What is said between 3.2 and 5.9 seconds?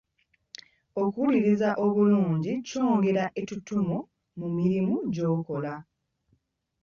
ettutumu mu mirimu gy'okola.